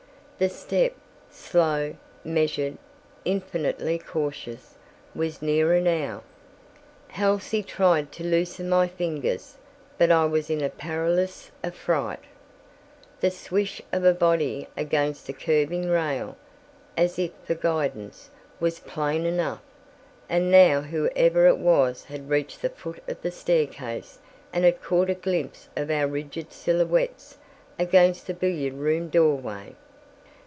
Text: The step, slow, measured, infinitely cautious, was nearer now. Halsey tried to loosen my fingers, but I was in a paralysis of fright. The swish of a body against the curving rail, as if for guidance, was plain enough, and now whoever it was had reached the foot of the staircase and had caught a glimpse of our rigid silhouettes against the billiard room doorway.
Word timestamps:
The 0.41 0.49
step, 0.49 0.95
slow, 1.29 1.97
measured, 2.25 2.79
infinitely 3.25 3.99
cautious, 3.99 4.73
was 5.13 5.39
nearer 5.39 5.79
now. 5.79 6.23
Halsey 7.09 7.61
tried 7.61 8.11
to 8.13 8.23
loosen 8.23 8.67
my 8.67 8.87
fingers, 8.87 9.57
but 9.99 10.09
I 10.09 10.25
was 10.25 10.49
in 10.49 10.61
a 10.63 10.69
paralysis 10.71 11.51
of 11.61 11.75
fright. 11.75 12.21
The 13.19 13.29
swish 13.29 13.83
of 13.93 14.03
a 14.03 14.15
body 14.15 14.67
against 14.75 15.27
the 15.27 15.33
curving 15.33 15.87
rail, 15.91 16.35
as 16.97 17.19
if 17.19 17.29
for 17.45 17.53
guidance, 17.53 18.31
was 18.59 18.79
plain 18.79 19.27
enough, 19.27 19.61
and 20.27 20.49
now 20.49 20.81
whoever 20.81 21.45
it 21.45 21.59
was 21.59 22.05
had 22.05 22.31
reached 22.31 22.63
the 22.63 22.69
foot 22.69 23.03
of 23.07 23.21
the 23.21 23.29
staircase 23.29 24.17
and 24.51 24.65
had 24.65 24.81
caught 24.81 25.11
a 25.11 25.13
glimpse 25.13 25.69
of 25.77 25.91
our 25.91 26.07
rigid 26.07 26.51
silhouettes 26.51 27.37
against 27.77 28.25
the 28.25 28.33
billiard 28.33 28.73
room 28.73 29.07
doorway. 29.07 29.75